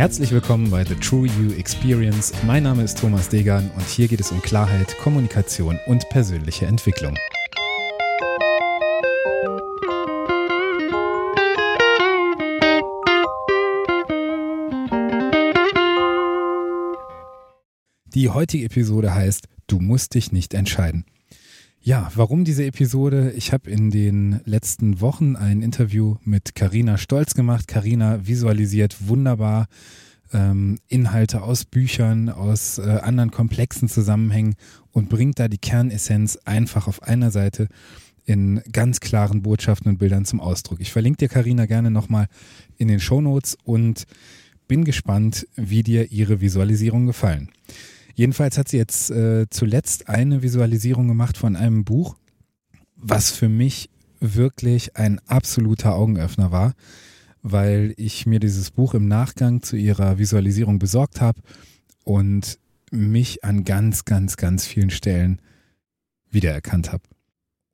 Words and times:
Herzlich 0.00 0.32
willkommen 0.32 0.70
bei 0.70 0.82
The 0.82 0.94
True 0.94 1.26
You 1.26 1.52
Experience. 1.58 2.32
Mein 2.46 2.62
Name 2.62 2.84
ist 2.84 2.98
Thomas 2.98 3.28
Degan 3.28 3.70
und 3.76 3.86
hier 3.86 4.08
geht 4.08 4.18
es 4.18 4.32
um 4.32 4.40
Klarheit, 4.40 4.96
Kommunikation 4.96 5.78
und 5.86 6.08
persönliche 6.08 6.64
Entwicklung. 6.64 7.14
Die 18.06 18.30
heutige 18.30 18.64
Episode 18.64 19.14
heißt 19.14 19.48
Du 19.66 19.80
musst 19.80 20.14
dich 20.14 20.32
nicht 20.32 20.54
entscheiden. 20.54 21.04
Ja, 21.82 22.12
warum 22.14 22.44
diese 22.44 22.66
Episode? 22.66 23.32
Ich 23.34 23.54
habe 23.54 23.70
in 23.70 23.90
den 23.90 24.42
letzten 24.44 25.00
Wochen 25.00 25.34
ein 25.34 25.62
Interview 25.62 26.16
mit 26.24 26.54
Karina 26.54 26.98
Stolz 26.98 27.32
gemacht. 27.32 27.68
Karina 27.68 28.26
visualisiert 28.26 29.08
wunderbar 29.08 29.66
ähm, 30.30 30.78
Inhalte 30.88 31.40
aus 31.40 31.64
Büchern, 31.64 32.28
aus 32.28 32.76
äh, 32.76 32.82
anderen 32.82 33.30
komplexen 33.30 33.88
Zusammenhängen 33.88 34.56
und 34.90 35.08
bringt 35.08 35.38
da 35.38 35.48
die 35.48 35.56
Kernessenz 35.56 36.36
einfach 36.44 36.86
auf 36.86 37.02
einer 37.02 37.30
Seite 37.30 37.66
in 38.26 38.60
ganz 38.70 39.00
klaren 39.00 39.40
Botschaften 39.40 39.90
und 39.90 39.96
Bildern 39.96 40.26
zum 40.26 40.38
Ausdruck. 40.38 40.80
Ich 40.82 40.92
verlinke 40.92 41.16
dir 41.16 41.28
Karina 41.28 41.64
gerne 41.64 41.90
nochmal 41.90 42.26
in 42.76 42.88
den 42.88 43.00
Show 43.00 43.22
Notes 43.22 43.56
und 43.64 44.04
bin 44.68 44.84
gespannt, 44.84 45.48
wie 45.56 45.82
dir 45.82 46.12
ihre 46.12 46.42
Visualisierung 46.42 47.06
gefallen. 47.06 47.48
Jedenfalls 48.20 48.58
hat 48.58 48.68
sie 48.68 48.76
jetzt 48.76 49.10
äh, 49.10 49.46
zuletzt 49.48 50.10
eine 50.10 50.42
Visualisierung 50.42 51.08
gemacht 51.08 51.38
von 51.38 51.56
einem 51.56 51.86
Buch, 51.86 52.18
was 52.94 53.30
für 53.30 53.48
mich 53.48 53.88
wirklich 54.20 54.94
ein 54.94 55.20
absoluter 55.26 55.94
Augenöffner 55.94 56.52
war, 56.52 56.74
weil 57.40 57.94
ich 57.96 58.26
mir 58.26 58.38
dieses 58.38 58.72
Buch 58.72 58.92
im 58.92 59.08
Nachgang 59.08 59.62
zu 59.62 59.74
ihrer 59.74 60.18
Visualisierung 60.18 60.78
besorgt 60.78 61.22
habe 61.22 61.40
und 62.04 62.58
mich 62.90 63.42
an 63.42 63.64
ganz, 63.64 64.04
ganz, 64.04 64.36
ganz 64.36 64.66
vielen 64.66 64.90
Stellen 64.90 65.40
wiedererkannt 66.30 66.92
habe. 66.92 67.04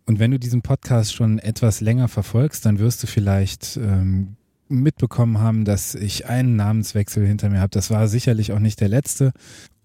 Und 0.04 0.20
wenn 0.20 0.30
du 0.30 0.38
diesen 0.38 0.62
Podcast 0.62 1.12
schon 1.12 1.40
etwas 1.40 1.80
länger 1.80 2.06
verfolgst, 2.06 2.64
dann 2.64 2.78
wirst 2.78 3.02
du 3.02 3.08
vielleicht 3.08 3.80
ähm, 3.82 4.36
mitbekommen 4.68 5.40
haben, 5.40 5.64
dass 5.64 5.96
ich 5.96 6.26
einen 6.26 6.54
Namenswechsel 6.54 7.26
hinter 7.26 7.50
mir 7.50 7.58
habe. 7.58 7.70
Das 7.70 7.90
war 7.90 8.06
sicherlich 8.06 8.52
auch 8.52 8.60
nicht 8.60 8.80
der 8.80 8.88
letzte. 8.88 9.32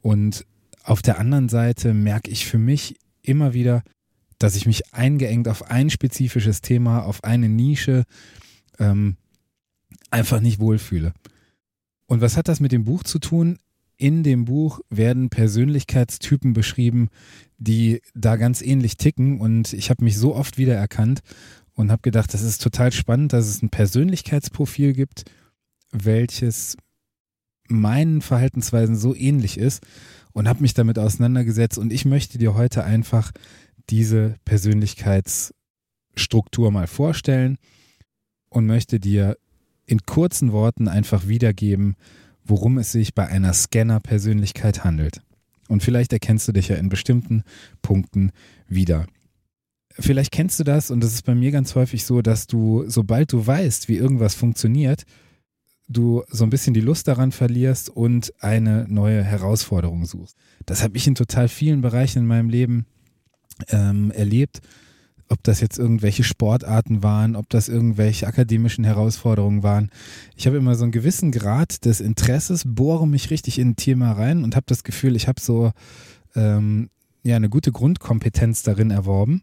Und 0.01 0.45
auf 0.83 1.01
der 1.01 1.19
anderen 1.19 1.49
Seite 1.49 1.93
merke 1.93 2.31
ich 2.31 2.45
für 2.45 2.57
mich 2.57 2.95
immer 3.21 3.53
wieder, 3.53 3.83
dass 4.39 4.55
ich 4.55 4.65
mich 4.65 4.93
eingeengt 4.93 5.47
auf 5.47 5.69
ein 5.69 5.89
spezifisches 5.89 6.61
Thema, 6.61 7.03
auf 7.03 7.23
eine 7.23 7.49
Nische 7.49 8.05
ähm, 8.79 9.17
einfach 10.09 10.39
nicht 10.39 10.59
wohlfühle. 10.59 11.13
Und 12.07 12.21
was 12.21 12.37
hat 12.37 12.47
das 12.47 12.59
mit 12.59 12.71
dem 12.71 12.83
Buch 12.83 13.03
zu 13.03 13.19
tun? 13.19 13.57
In 13.97 14.23
dem 14.23 14.45
Buch 14.45 14.81
werden 14.89 15.29
Persönlichkeitstypen 15.29 16.53
beschrieben, 16.53 17.09
die 17.59 18.01
da 18.15 18.35
ganz 18.35 18.61
ähnlich 18.61 18.97
ticken. 18.97 19.39
Und 19.39 19.73
ich 19.73 19.91
habe 19.91 20.03
mich 20.03 20.17
so 20.17 20.35
oft 20.35 20.57
wiedererkannt 20.57 21.21
und 21.75 21.91
habe 21.91 22.01
gedacht, 22.01 22.33
das 22.33 22.41
ist 22.41 22.61
total 22.61 22.91
spannend, 22.91 23.31
dass 23.33 23.47
es 23.47 23.61
ein 23.61 23.69
Persönlichkeitsprofil 23.69 24.93
gibt, 24.93 25.25
welches 25.91 26.77
meinen 27.69 28.21
Verhaltensweisen 28.21 28.95
so 28.95 29.15
ähnlich 29.15 29.57
ist 29.57 29.83
und 30.33 30.47
habe 30.47 30.61
mich 30.61 30.73
damit 30.73 30.99
auseinandergesetzt 30.99 31.77
und 31.77 31.93
ich 31.93 32.05
möchte 32.05 32.37
dir 32.37 32.55
heute 32.55 32.83
einfach 32.83 33.31
diese 33.89 34.35
Persönlichkeitsstruktur 34.45 36.71
mal 36.71 36.87
vorstellen 36.87 37.57
und 38.49 38.65
möchte 38.65 38.99
dir 38.99 39.37
in 39.85 40.05
kurzen 40.05 40.51
Worten 40.51 40.87
einfach 40.87 41.27
wiedergeben, 41.27 41.95
worum 42.43 42.77
es 42.77 42.91
sich 42.91 43.13
bei 43.13 43.27
einer 43.27 43.53
Scanner-Persönlichkeit 43.53 44.83
handelt. 44.83 45.21
Und 45.67 45.83
vielleicht 45.83 46.13
erkennst 46.13 46.47
du 46.47 46.51
dich 46.51 46.69
ja 46.69 46.75
in 46.75 46.89
bestimmten 46.89 47.43
Punkten 47.81 48.31
wieder. 48.67 49.05
Vielleicht 49.93 50.31
kennst 50.31 50.59
du 50.59 50.63
das 50.63 50.91
und 50.91 51.01
das 51.01 51.13
ist 51.13 51.25
bei 51.25 51.35
mir 51.35 51.51
ganz 51.51 51.75
häufig 51.75 52.05
so, 52.05 52.21
dass 52.21 52.47
du, 52.47 52.85
sobald 52.87 53.31
du 53.33 53.45
weißt, 53.45 53.87
wie 53.87 53.97
irgendwas 53.97 54.35
funktioniert, 54.35 55.03
du 55.91 56.23
so 56.29 56.43
ein 56.43 56.49
bisschen 56.49 56.73
die 56.73 56.81
Lust 56.81 57.07
daran 57.07 57.31
verlierst 57.31 57.89
und 57.89 58.33
eine 58.39 58.85
neue 58.87 59.23
Herausforderung 59.23 60.05
suchst. 60.05 60.35
Das 60.65 60.83
habe 60.83 60.97
ich 60.97 61.07
in 61.07 61.15
total 61.15 61.47
vielen 61.47 61.81
Bereichen 61.81 62.19
in 62.19 62.25
meinem 62.25 62.49
Leben 62.49 62.85
ähm, 63.69 64.11
erlebt. 64.11 64.61
Ob 65.29 65.41
das 65.43 65.61
jetzt 65.61 65.79
irgendwelche 65.79 66.25
Sportarten 66.25 67.03
waren, 67.03 67.37
ob 67.37 67.49
das 67.49 67.69
irgendwelche 67.69 68.27
akademischen 68.27 68.83
Herausforderungen 68.83 69.63
waren. 69.63 69.89
Ich 70.35 70.45
habe 70.45 70.57
immer 70.57 70.75
so 70.75 70.83
einen 70.83 70.91
gewissen 70.91 71.31
Grad 71.31 71.85
des 71.85 72.01
Interesses, 72.01 72.63
bohre 72.65 73.07
mich 73.07 73.29
richtig 73.29 73.57
in 73.57 73.69
ein 73.69 73.75
Thema 73.77 74.11
rein 74.11 74.43
und 74.43 74.57
habe 74.57 74.65
das 74.67 74.83
Gefühl, 74.83 75.15
ich 75.15 75.29
habe 75.29 75.39
so 75.39 75.71
ähm, 76.35 76.89
ja 77.23 77.37
eine 77.37 77.49
gute 77.49 77.71
Grundkompetenz 77.71 78.63
darin 78.63 78.91
erworben 78.91 79.41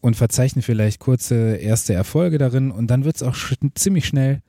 und 0.00 0.16
verzeichne 0.16 0.62
vielleicht 0.62 0.98
kurze 0.98 1.56
erste 1.56 1.92
Erfolge 1.92 2.38
darin 2.38 2.70
und 2.70 2.86
dann 2.86 3.04
wird 3.04 3.16
es 3.16 3.22
auch 3.22 3.34
sch 3.34 3.54
ziemlich 3.74 4.06
schnell 4.06 4.40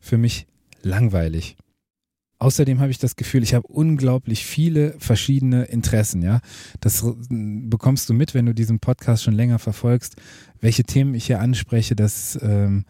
für 0.00 0.16
mich 0.16 0.46
langweilig. 0.82 1.56
Außerdem 2.38 2.80
habe 2.80 2.90
ich 2.90 2.98
das 2.98 3.16
Gefühl, 3.16 3.42
ich 3.42 3.52
habe 3.52 3.66
unglaublich 3.66 4.46
viele 4.46 4.94
verschiedene 4.98 5.64
Interessen, 5.64 6.22
ja. 6.22 6.40
Das 6.80 7.04
bekommst 7.28 8.08
du 8.08 8.14
mit, 8.14 8.32
wenn 8.32 8.46
du 8.46 8.54
diesen 8.54 8.78
Podcast 8.80 9.22
schon 9.22 9.34
länger 9.34 9.58
verfolgst. 9.58 10.16
Welche 10.58 10.84
Themen 10.84 11.14
ich 11.14 11.26
hier 11.26 11.40
anspreche, 11.40 11.94
das 11.94 12.38
ähm, 12.40 12.86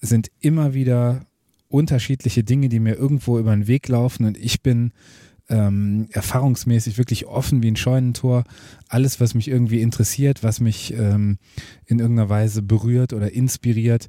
sind 0.00 0.30
immer 0.40 0.72
wieder 0.72 1.26
unterschiedliche 1.68 2.42
Dinge, 2.42 2.70
die 2.70 2.80
mir 2.80 2.94
irgendwo 2.94 3.38
über 3.38 3.54
den 3.54 3.66
Weg 3.66 3.86
laufen 3.88 4.24
und 4.24 4.38
ich 4.38 4.62
bin 4.62 4.92
ähm, 5.48 6.08
erfahrungsmäßig 6.10 6.96
wirklich 6.96 7.26
offen 7.26 7.62
wie 7.62 7.70
ein 7.70 7.76
Scheunentor. 7.76 8.44
Alles, 8.88 9.20
was 9.20 9.34
mich 9.34 9.48
irgendwie 9.48 9.82
interessiert, 9.82 10.42
was 10.42 10.60
mich 10.60 10.94
ähm, 10.94 11.38
in 11.84 11.98
irgendeiner 11.98 12.30
Weise 12.30 12.62
berührt 12.62 13.12
oder 13.12 13.32
inspiriert, 13.32 14.08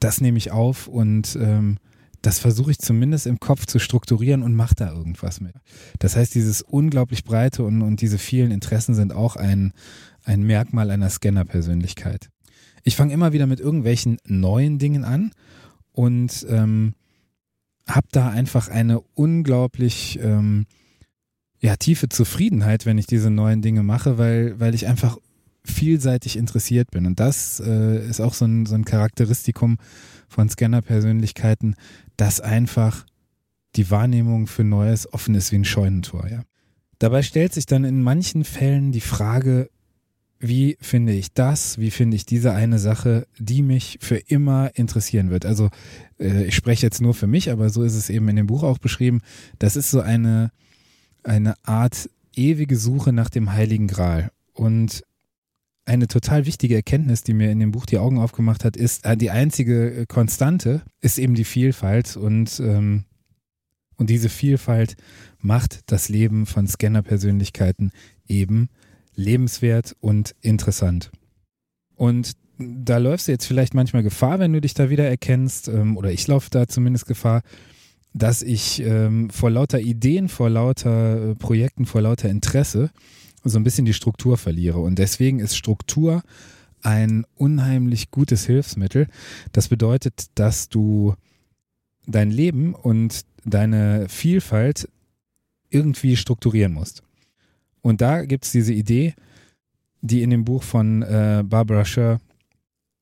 das 0.00 0.20
nehme 0.20 0.38
ich 0.38 0.52
auf 0.52 0.86
und 0.86 1.36
ähm, 1.40 1.78
das 2.22 2.38
versuche 2.38 2.72
ich 2.72 2.78
zumindest 2.78 3.26
im 3.26 3.38
Kopf 3.40 3.66
zu 3.66 3.78
strukturieren 3.78 4.42
und 4.42 4.54
mache 4.54 4.74
da 4.74 4.92
irgendwas 4.92 5.40
mit. 5.40 5.54
Das 5.98 6.16
heißt, 6.16 6.34
dieses 6.34 6.62
unglaublich 6.62 7.24
breite 7.24 7.62
und, 7.62 7.82
und 7.82 8.00
diese 8.00 8.18
vielen 8.18 8.50
Interessen 8.50 8.94
sind 8.94 9.12
auch 9.12 9.36
ein, 9.36 9.72
ein 10.24 10.42
Merkmal 10.42 10.90
einer 10.90 11.10
Scanner-Persönlichkeit. 11.10 12.28
Ich 12.84 12.96
fange 12.96 13.12
immer 13.12 13.32
wieder 13.32 13.46
mit 13.46 13.60
irgendwelchen 13.60 14.18
neuen 14.24 14.78
Dingen 14.78 15.04
an 15.04 15.32
und 15.92 16.46
ähm, 16.48 16.94
habe 17.86 18.06
da 18.12 18.28
einfach 18.28 18.68
eine 18.68 19.00
unglaublich 19.14 20.18
ähm, 20.22 20.66
ja, 21.60 21.76
tiefe 21.76 22.08
Zufriedenheit, 22.08 22.86
wenn 22.86 22.98
ich 22.98 23.06
diese 23.06 23.30
neuen 23.30 23.62
Dinge 23.62 23.82
mache, 23.82 24.18
weil, 24.18 24.58
weil 24.60 24.74
ich 24.74 24.86
einfach 24.86 25.18
vielseitig 25.70 26.36
interessiert 26.36 26.90
bin. 26.90 27.06
Und 27.06 27.20
das 27.20 27.60
äh, 27.60 28.06
ist 28.08 28.20
auch 28.20 28.34
so 28.34 28.44
ein, 28.44 28.66
so 28.66 28.74
ein 28.74 28.84
Charakteristikum 28.84 29.78
von 30.28 30.48
Scanner-Persönlichkeiten, 30.48 31.74
dass 32.16 32.40
einfach 32.40 33.06
die 33.76 33.90
Wahrnehmung 33.90 34.46
für 34.46 34.64
Neues 34.64 35.12
offen 35.12 35.34
ist 35.34 35.52
wie 35.52 35.56
ein 35.56 35.64
Scheunentor. 35.64 36.28
Ja. 36.28 36.42
Dabei 36.98 37.22
stellt 37.22 37.52
sich 37.52 37.66
dann 37.66 37.84
in 37.84 38.02
manchen 38.02 38.44
Fällen 38.44 38.92
die 38.92 39.00
Frage, 39.00 39.70
wie 40.40 40.76
finde 40.80 41.12
ich 41.12 41.32
das, 41.32 41.78
wie 41.78 41.90
finde 41.90 42.16
ich 42.16 42.24
diese 42.24 42.52
eine 42.52 42.78
Sache, 42.78 43.26
die 43.38 43.62
mich 43.62 43.98
für 44.00 44.16
immer 44.16 44.70
interessieren 44.74 45.30
wird. 45.30 45.44
Also 45.44 45.70
äh, 46.18 46.44
ich 46.44 46.54
spreche 46.54 46.86
jetzt 46.86 47.00
nur 47.00 47.14
für 47.14 47.26
mich, 47.26 47.50
aber 47.50 47.70
so 47.70 47.82
ist 47.82 47.94
es 47.94 48.08
eben 48.08 48.28
in 48.28 48.36
dem 48.36 48.46
Buch 48.46 48.62
auch 48.62 48.78
beschrieben. 48.78 49.20
Das 49.58 49.76
ist 49.76 49.90
so 49.90 50.00
eine, 50.00 50.50
eine 51.24 51.54
Art 51.64 52.08
ewige 52.34 52.76
Suche 52.76 53.12
nach 53.12 53.30
dem 53.30 53.52
Heiligen 53.52 53.88
Gral. 53.88 54.30
Und 54.52 55.02
eine 55.88 56.06
total 56.06 56.46
wichtige 56.46 56.76
Erkenntnis, 56.76 57.22
die 57.22 57.32
mir 57.32 57.50
in 57.50 57.58
dem 57.58 57.72
Buch 57.72 57.86
die 57.86 57.98
Augen 57.98 58.18
aufgemacht 58.18 58.64
hat, 58.64 58.76
ist, 58.76 59.04
äh, 59.04 59.16
die 59.16 59.30
einzige 59.30 60.02
äh, 60.02 60.06
Konstante 60.06 60.82
ist 61.00 61.18
eben 61.18 61.34
die 61.34 61.44
Vielfalt 61.44 62.16
und, 62.16 62.60
ähm, 62.60 63.04
und 63.96 64.10
diese 64.10 64.28
Vielfalt 64.28 64.96
macht 65.40 65.90
das 65.90 66.08
Leben 66.08 66.46
von 66.46 66.66
Scanner-Persönlichkeiten 66.66 67.90
eben 68.26 68.68
lebenswert 69.14 69.96
und 70.00 70.34
interessant. 70.42 71.10
Und 71.96 72.32
da 72.58 72.98
läufst 72.98 73.28
du 73.28 73.32
jetzt 73.32 73.46
vielleicht 73.46 73.74
manchmal 73.74 74.02
Gefahr, 74.02 74.38
wenn 74.38 74.52
du 74.52 74.60
dich 74.60 74.74
da 74.74 74.90
wieder 74.90 75.08
erkennst, 75.08 75.68
ähm, 75.68 75.96
oder 75.96 76.12
ich 76.12 76.26
laufe 76.26 76.50
da 76.50 76.68
zumindest 76.68 77.06
Gefahr, 77.06 77.42
dass 78.12 78.42
ich 78.42 78.82
ähm, 78.82 79.30
vor 79.30 79.50
lauter 79.50 79.80
Ideen, 79.80 80.28
vor 80.28 80.50
lauter 80.50 81.30
äh, 81.30 81.34
Projekten, 81.34 81.86
vor 81.86 82.02
lauter 82.02 82.28
Interesse 82.28 82.90
so 83.48 83.58
ein 83.58 83.64
bisschen 83.64 83.84
die 83.84 83.94
Struktur 83.94 84.36
verliere. 84.36 84.78
Und 84.78 84.98
deswegen 84.98 85.40
ist 85.40 85.56
Struktur 85.56 86.22
ein 86.82 87.24
unheimlich 87.34 88.10
gutes 88.10 88.46
Hilfsmittel. 88.46 89.08
Das 89.52 89.68
bedeutet, 89.68 90.26
dass 90.34 90.68
du 90.68 91.14
dein 92.06 92.30
Leben 92.30 92.74
und 92.74 93.24
deine 93.44 94.08
Vielfalt 94.08 94.88
irgendwie 95.70 96.16
strukturieren 96.16 96.72
musst. 96.72 97.02
Und 97.82 98.00
da 98.00 98.24
gibt 98.24 98.44
es 98.44 98.52
diese 98.52 98.72
Idee, 98.72 99.14
die 100.00 100.22
in 100.22 100.30
dem 100.30 100.44
Buch 100.44 100.62
von 100.62 101.02
äh, 101.02 101.42
Barbara 101.44 101.84
Scher 101.84 102.20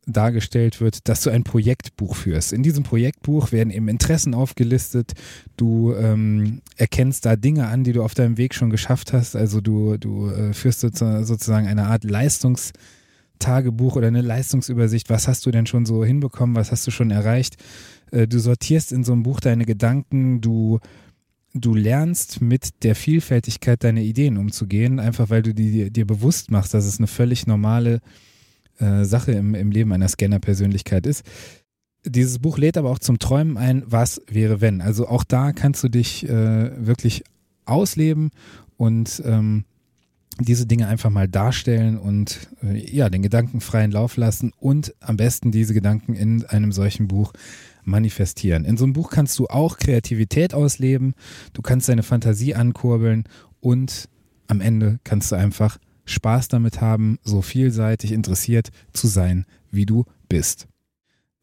dargestellt 0.06 0.80
wird, 0.80 1.08
dass 1.08 1.22
du 1.22 1.30
ein 1.30 1.42
Projektbuch 1.42 2.14
führst. 2.14 2.52
In 2.52 2.62
diesem 2.62 2.84
Projektbuch 2.84 3.50
werden 3.50 3.70
eben 3.70 3.88
Interessen 3.88 4.34
aufgelistet. 4.34 5.12
Du 5.56 5.94
ähm, 5.94 6.62
erkennst 6.76 7.26
da 7.26 7.36
Dinge 7.36 7.66
an, 7.66 7.82
die 7.82 7.92
du 7.92 8.02
auf 8.02 8.14
deinem 8.14 8.38
Weg 8.38 8.54
schon 8.54 8.70
geschafft 8.70 9.12
hast. 9.12 9.34
Also 9.34 9.60
du, 9.60 9.96
du 9.96 10.28
äh, 10.30 10.52
führst 10.52 10.80
sozusagen 10.80 11.66
eine 11.66 11.86
Art 11.86 12.04
Leistungstagebuch 12.04 13.96
oder 13.96 14.06
eine 14.06 14.22
Leistungsübersicht. 14.22 15.10
Was 15.10 15.26
hast 15.26 15.44
du 15.44 15.50
denn 15.50 15.66
schon 15.66 15.86
so 15.86 16.04
hinbekommen? 16.04 16.54
Was 16.54 16.70
hast 16.70 16.86
du 16.86 16.92
schon 16.92 17.10
erreicht? 17.10 17.56
Äh, 18.12 18.28
du 18.28 18.38
sortierst 18.38 18.92
in 18.92 19.02
so 19.02 19.12
einem 19.12 19.24
Buch 19.24 19.40
deine 19.40 19.64
Gedanken. 19.64 20.40
Du 20.40 20.78
du 21.58 21.74
lernst 21.74 22.42
mit 22.42 22.82
der 22.84 22.94
Vielfältigkeit 22.94 23.82
deiner 23.82 24.02
Ideen 24.02 24.36
umzugehen, 24.36 25.00
einfach 25.00 25.30
weil 25.30 25.42
du 25.42 25.54
die, 25.54 25.90
dir 25.90 26.06
bewusst 26.06 26.50
machst, 26.50 26.74
dass 26.74 26.84
es 26.84 26.98
eine 26.98 27.06
völlig 27.06 27.46
normale 27.46 28.00
äh, 28.78 29.04
Sache 29.04 29.32
im, 29.32 29.54
im 29.54 29.70
Leben 29.70 29.92
einer 29.92 30.08
Scanner-Persönlichkeit 30.08 31.06
ist. 31.06 31.24
Dieses 32.04 32.38
Buch 32.38 32.58
lädt 32.58 32.76
aber 32.76 32.90
auch 32.90 33.00
zum 33.00 33.18
Träumen 33.18 33.56
ein, 33.56 33.82
was 33.86 34.22
wäre 34.28 34.60
wenn. 34.60 34.80
Also 34.80 35.08
auch 35.08 35.24
da 35.24 35.52
kannst 35.52 35.82
du 35.82 35.88
dich 35.88 36.28
äh, 36.28 36.86
wirklich 36.86 37.24
ausleben 37.64 38.30
und 38.76 39.22
ähm, 39.24 39.64
diese 40.38 40.66
Dinge 40.66 40.86
einfach 40.86 41.10
mal 41.10 41.28
darstellen 41.28 41.98
und 41.98 42.48
äh, 42.62 42.78
ja, 42.78 43.08
den 43.08 43.22
Gedanken 43.22 43.60
freien 43.60 43.90
Lauf 43.90 44.16
lassen 44.16 44.52
und 44.58 44.94
am 45.00 45.16
besten 45.16 45.50
diese 45.50 45.74
Gedanken 45.74 46.14
in 46.14 46.44
einem 46.44 46.72
solchen 46.72 47.08
Buch 47.08 47.32
manifestieren. 47.84 48.64
In 48.64 48.76
so 48.76 48.84
einem 48.84 48.92
Buch 48.92 49.10
kannst 49.10 49.38
du 49.38 49.46
auch 49.46 49.78
Kreativität 49.78 50.54
ausleben, 50.54 51.14
du 51.54 51.62
kannst 51.62 51.88
deine 51.88 52.02
Fantasie 52.02 52.54
ankurbeln 52.54 53.24
und 53.60 54.08
am 54.48 54.60
Ende 54.60 54.98
kannst 55.04 55.32
du 55.32 55.36
einfach 55.36 55.78
Spaß 56.06 56.48
damit 56.48 56.80
haben, 56.80 57.18
so 57.22 57.42
vielseitig 57.42 58.12
interessiert 58.12 58.70
zu 58.92 59.06
sein, 59.06 59.44
wie 59.70 59.86
du 59.86 60.04
bist. 60.28 60.66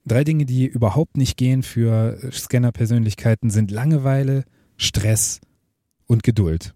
Drei 0.06 0.24
Dinge, 0.24 0.46
die 0.46 0.66
überhaupt 0.66 1.16
nicht 1.16 1.38
gehen 1.38 1.64
für 1.64 2.18
Scanner-Persönlichkeiten 2.32 3.50
sind 3.50 3.72
Langeweile, 3.72 4.44
Stress 4.76 5.40
und 6.08 6.24
Geduld. 6.24 6.74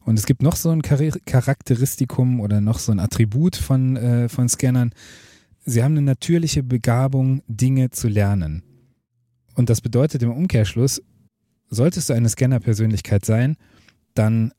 Und 0.00 0.18
es 0.18 0.26
gibt 0.26 0.42
noch 0.42 0.56
so 0.56 0.70
ein 0.70 0.82
Charakteristikum 0.82 2.40
oder 2.40 2.60
noch 2.60 2.78
so 2.78 2.92
ein 2.92 2.98
Attribut 2.98 3.56
von, 3.56 3.96
äh, 3.96 4.28
von 4.28 4.48
Scannern. 4.48 4.90
Sie 5.64 5.82
haben 5.82 5.92
eine 5.92 6.02
natürliche 6.02 6.62
Begabung, 6.62 7.42
Dinge 7.46 7.90
zu 7.90 8.08
lernen. 8.08 8.64
Und 9.54 9.70
das 9.70 9.80
bedeutet 9.80 10.22
im 10.22 10.32
Umkehrschluss, 10.32 11.02
solltest 11.70 12.08
du 12.08 12.14
eine 12.14 12.28
Scanner-Persönlichkeit 12.28 13.24
sein, 13.24 13.56
dann 14.14 14.52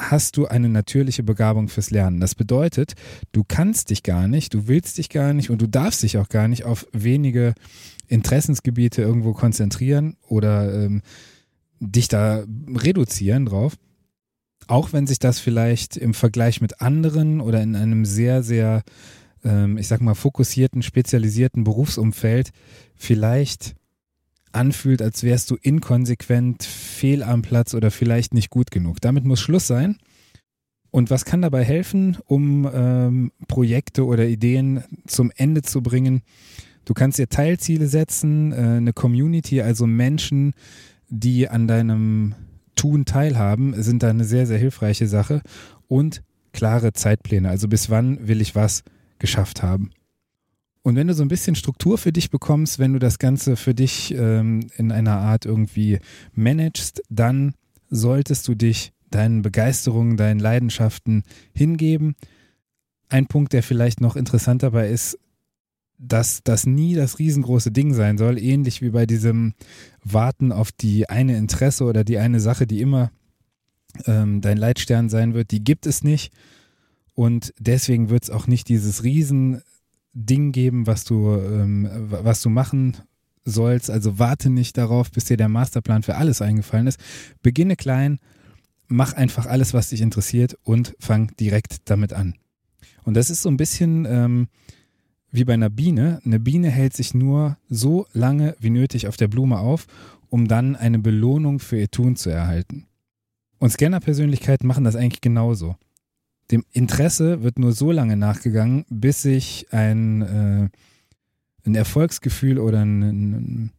hast 0.00 0.36
du 0.36 0.46
eine 0.46 0.68
natürliche 0.68 1.22
Begabung 1.22 1.68
fürs 1.68 1.90
Lernen. 1.90 2.20
Das 2.20 2.34
bedeutet, 2.34 2.94
du 3.32 3.44
kannst 3.46 3.90
dich 3.90 4.02
gar 4.02 4.28
nicht, 4.28 4.54
du 4.54 4.66
willst 4.66 4.98
dich 4.98 5.08
gar 5.08 5.32
nicht 5.32 5.50
und 5.50 5.60
du 5.60 5.66
darfst 5.66 6.02
dich 6.02 6.18
auch 6.18 6.28
gar 6.28 6.48
nicht 6.48 6.64
auf 6.64 6.86
wenige 6.92 7.54
Interessensgebiete 8.08 9.02
irgendwo 9.02 9.32
konzentrieren 9.32 10.16
oder 10.26 10.74
ähm, 10.74 11.02
dich 11.80 12.08
da 12.08 12.44
reduzieren 12.74 13.46
drauf. 13.46 13.76
Auch 14.66 14.92
wenn 14.92 15.06
sich 15.06 15.18
das 15.18 15.38
vielleicht 15.38 15.96
im 15.96 16.14
Vergleich 16.14 16.60
mit 16.60 16.80
anderen 16.80 17.40
oder 17.40 17.62
in 17.62 17.74
einem 17.74 18.04
sehr, 18.04 18.42
sehr, 18.42 18.82
ähm, 19.44 19.78
ich 19.78 19.88
sag 19.88 20.00
mal, 20.00 20.14
fokussierten, 20.14 20.82
spezialisierten 20.82 21.64
Berufsumfeld 21.64 22.50
vielleicht 22.94 23.74
anfühlt, 24.52 25.02
als 25.02 25.22
wärst 25.22 25.50
du 25.50 25.56
inkonsequent, 25.60 26.62
fehl 26.64 27.22
am 27.22 27.42
Platz 27.42 27.74
oder 27.74 27.90
vielleicht 27.90 28.34
nicht 28.34 28.50
gut 28.50 28.70
genug. 28.70 29.00
Damit 29.00 29.24
muss 29.24 29.40
Schluss 29.40 29.66
sein. 29.66 29.96
Und 30.90 31.10
was 31.10 31.24
kann 31.24 31.42
dabei 31.42 31.64
helfen, 31.64 32.18
um 32.26 32.68
ähm, 32.72 33.32
Projekte 33.46 34.04
oder 34.04 34.26
Ideen 34.26 34.82
zum 35.06 35.30
Ende 35.36 35.62
zu 35.62 35.82
bringen? 35.82 36.22
Du 36.84 36.94
kannst 36.94 37.18
dir 37.18 37.28
Teilziele 37.28 37.86
setzen, 37.86 38.52
äh, 38.52 38.56
eine 38.56 38.92
Community, 38.92 39.60
also 39.60 39.86
Menschen, 39.86 40.54
die 41.08 41.48
an 41.48 41.68
deinem 41.68 42.34
Tun 42.74 43.04
teilhaben, 43.04 43.80
sind 43.80 44.02
da 44.02 44.10
eine 44.10 44.24
sehr, 44.24 44.46
sehr 44.46 44.58
hilfreiche 44.58 45.06
Sache. 45.06 45.42
Und 45.86 46.22
klare 46.52 46.92
Zeitpläne, 46.92 47.48
also 47.48 47.68
bis 47.68 47.90
wann 47.90 48.26
will 48.26 48.40
ich 48.40 48.54
was 48.56 48.82
geschafft 49.18 49.62
haben. 49.62 49.90
Und 50.82 50.96
wenn 50.96 51.08
du 51.08 51.14
so 51.14 51.22
ein 51.22 51.28
bisschen 51.28 51.56
Struktur 51.56 51.98
für 51.98 52.12
dich 52.12 52.30
bekommst, 52.30 52.78
wenn 52.78 52.92
du 52.92 52.98
das 52.98 53.18
Ganze 53.18 53.56
für 53.56 53.74
dich 53.74 54.14
ähm, 54.14 54.66
in 54.76 54.92
einer 54.92 55.18
Art 55.18 55.44
irgendwie 55.44 55.98
managst, 56.32 57.02
dann 57.10 57.54
solltest 57.90 58.48
du 58.48 58.54
dich 58.54 58.92
deinen 59.10 59.42
Begeisterungen, 59.42 60.16
deinen 60.16 60.40
Leidenschaften 60.40 61.24
hingeben. 61.52 62.14
Ein 63.08 63.26
Punkt, 63.26 63.52
der 63.52 63.62
vielleicht 63.62 64.00
noch 64.00 64.16
interessant 64.16 64.62
dabei 64.62 64.88
ist, 64.88 65.18
dass 65.98 66.42
das 66.42 66.64
nie 66.64 66.94
das 66.94 67.18
riesengroße 67.18 67.72
Ding 67.72 67.92
sein 67.92 68.16
soll, 68.16 68.38
ähnlich 68.38 68.80
wie 68.80 68.90
bei 68.90 69.04
diesem 69.04 69.52
Warten 70.02 70.50
auf 70.50 70.72
die 70.72 71.10
eine 71.10 71.36
Interesse 71.36 71.84
oder 71.84 72.04
die 72.04 72.16
eine 72.16 72.40
Sache, 72.40 72.66
die 72.66 72.80
immer 72.80 73.10
ähm, 74.06 74.40
dein 74.40 74.56
Leitstern 74.56 75.10
sein 75.10 75.34
wird, 75.34 75.50
die 75.50 75.62
gibt 75.62 75.86
es 75.86 76.02
nicht. 76.02 76.32
Und 77.12 77.52
deswegen 77.58 78.08
wird 78.08 78.22
es 78.22 78.30
auch 78.30 78.46
nicht 78.46 78.68
dieses 78.68 79.04
riesen 79.04 79.62
Ding 80.12 80.52
geben, 80.52 80.86
was 80.86 81.04
du, 81.04 81.34
ähm, 81.34 81.88
was 82.08 82.42
du 82.42 82.50
machen 82.50 82.96
sollst. 83.44 83.90
Also 83.90 84.18
warte 84.18 84.50
nicht 84.50 84.76
darauf, 84.76 85.10
bis 85.10 85.24
dir 85.24 85.36
der 85.36 85.48
Masterplan 85.48 86.02
für 86.02 86.16
alles 86.16 86.42
eingefallen 86.42 86.86
ist. 86.86 87.00
Beginne 87.42 87.76
klein, 87.76 88.18
mach 88.88 89.12
einfach 89.12 89.46
alles, 89.46 89.72
was 89.74 89.90
dich 89.90 90.00
interessiert 90.00 90.56
und 90.64 90.94
fang 90.98 91.34
direkt 91.38 91.88
damit 91.88 92.12
an. 92.12 92.34
Und 93.04 93.14
das 93.14 93.30
ist 93.30 93.42
so 93.42 93.48
ein 93.48 93.56
bisschen 93.56 94.04
ähm, 94.04 94.48
wie 95.30 95.44
bei 95.44 95.54
einer 95.54 95.70
Biene. 95.70 96.20
Eine 96.24 96.40
Biene 96.40 96.70
hält 96.70 96.94
sich 96.94 97.14
nur 97.14 97.56
so 97.68 98.06
lange 98.12 98.56
wie 98.60 98.70
nötig 98.70 99.06
auf 99.06 99.16
der 99.16 99.28
Blume 99.28 99.58
auf, 99.58 99.86
um 100.28 100.48
dann 100.48 100.76
eine 100.76 100.98
Belohnung 100.98 101.60
für 101.60 101.78
ihr 101.78 101.90
Tun 101.90 102.16
zu 102.16 102.30
erhalten. 102.30 102.86
Und 103.58 103.70
Scanner-Persönlichkeiten 103.70 104.66
machen 104.66 104.84
das 104.84 104.96
eigentlich 104.96 105.20
genauso 105.20 105.76
dem 106.50 106.64
Interesse 106.72 107.42
wird 107.42 107.58
nur 107.58 107.72
so 107.72 107.92
lange 107.92 108.16
nachgegangen, 108.16 108.84
bis 108.88 109.22
sich 109.22 109.66
ein, 109.70 110.22
äh, 110.22 110.68
ein 111.66 111.74
Erfolgsgefühl 111.74 112.58
oder 112.58 112.80
ein, 112.80 113.02
ein, 113.02 113.72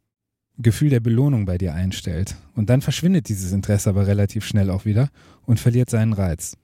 Gefühl 0.58 0.90
der 0.90 1.00
Belohnung 1.00 1.46
bei 1.46 1.58
dir 1.58 1.74
einstellt. 1.74 2.36
Und 2.56 2.70
dann 2.70 2.82
verschwindet 2.82 3.30
dieses 3.30 3.52
Interesse 3.52 3.90
aber 3.90 4.06
relativ 4.06 4.46
schnell 4.46 4.70
auch 4.70 4.86
wieder 4.86 5.10
und 5.46 5.60
verliert 5.60 5.90
seinen 5.90 6.14
Reiz. 6.14 6.56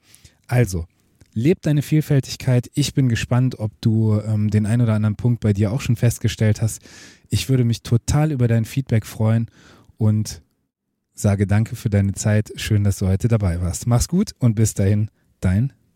Also, 0.46 0.86
leb 1.34 1.62
deine 1.62 1.82
Vielfältigkeit. 1.82 2.70
Ich 2.74 2.94
bin 2.94 3.08
gespannt, 3.08 3.58
ob 3.58 3.72
du 3.80 4.20
ähm, 4.20 4.50
den 4.50 4.66
ein 4.66 4.80
oder 4.80 4.94
anderen 4.94 5.16
Punkt 5.16 5.40
bei 5.40 5.52
dir 5.52 5.72
auch 5.72 5.80
schon 5.80 5.96
festgestellt 5.96 6.62
hast. 6.62 6.80
Ich 7.28 7.48
würde 7.48 7.64
mich 7.64 7.82
total 7.82 8.30
über 8.30 8.46
dein 8.46 8.64
Feedback 8.64 9.04
freuen 9.04 9.50
und 9.96 10.42
sage 11.14 11.46
danke 11.46 11.74
für 11.74 11.90
deine 11.90 12.12
Zeit. 12.12 12.52
Schön, 12.54 12.84
dass 12.84 12.98
du 12.98 13.08
heute 13.08 13.26
dabei 13.26 13.60
warst. 13.60 13.86
Mach's 13.86 14.06
gut 14.06 14.32
und 14.38 14.54
bis 14.54 14.74
dahin, 14.74 15.10
dein 15.40 15.72